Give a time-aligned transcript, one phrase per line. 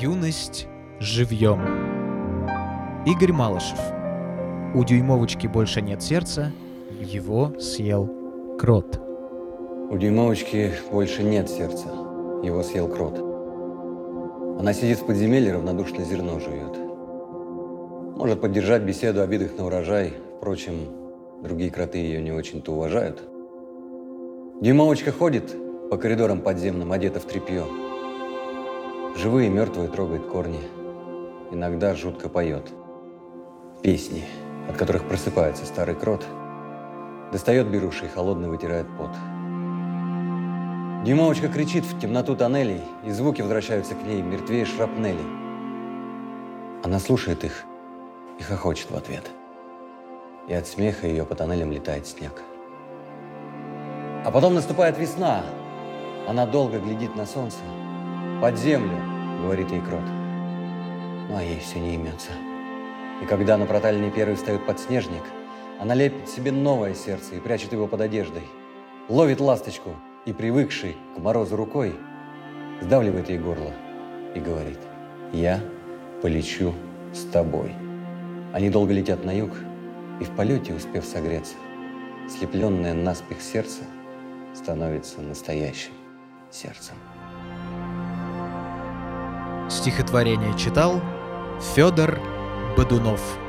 [0.00, 0.68] Юность
[1.00, 1.60] живьем.
[3.04, 3.78] Игорь Малышев.
[4.74, 6.50] У дюймовочки больше нет сердца,
[6.98, 8.08] его съел
[8.58, 8.98] крот.
[9.90, 11.88] У дюймовочки больше нет сердца,
[12.42, 13.18] его съел крот.
[14.58, 16.78] Она сидит в подземелье, равнодушно зерно жует.
[18.16, 20.74] Может поддержать беседу о видах на урожай, впрочем,
[21.42, 23.22] другие кроты ее не очень-то уважают.
[24.62, 25.54] Дюймовочка ходит
[25.90, 27.64] по коридорам подземным, одета в тряпье.
[29.14, 30.60] Живые и мертвые трогает корни.
[31.50, 32.72] Иногда жутко поет.
[33.82, 34.24] Песни,
[34.70, 36.24] от которых просыпается старый крот.
[37.30, 39.10] Достает беруши и холодно вытирает пот.
[41.04, 45.26] Дюймовочка кричит в темноту тоннелей, и звуки возвращаются к ней, мертвее шрапнелей.
[46.82, 47.64] Она слушает их
[48.38, 49.30] и хохочет в ответ.
[50.48, 52.42] И от смеха ее по тоннелям летает снег.
[54.24, 55.42] А потом наступает весна.
[56.26, 57.58] Она долго глядит на солнце,
[58.42, 58.98] под землю,
[59.40, 60.02] говорит ей крот.
[60.02, 62.32] Ну, а ей все не имется.
[63.22, 65.22] И когда на проталине первый встает подснежник,
[65.78, 68.42] она лепит себе новое сердце и прячет его под одеждой.
[69.08, 69.90] Ловит ласточку
[70.24, 71.94] и, привыкший к морозу рукой,
[72.80, 73.70] сдавливает ей горло
[74.34, 74.80] и говорит,
[75.32, 75.60] «Я
[76.20, 76.74] полечу
[77.14, 77.72] с тобой».
[78.52, 79.52] Они долго летят на юг,
[80.18, 81.54] и в полете, успев согреться,
[82.28, 83.82] слепленное наспех сердце
[84.52, 85.92] становится настоящим
[86.50, 86.96] сердцем.
[89.72, 91.00] Стихотворение читал
[91.74, 92.20] Федор
[92.76, 93.41] Бодунов.